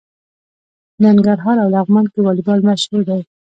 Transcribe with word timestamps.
په 0.93 0.99
ننګرهار 1.05 1.57
او 1.63 1.69
لغمان 1.75 2.05
کې 2.11 2.19
والیبال 2.21 2.59
مشهور 2.69 3.01
دی. 3.09 3.21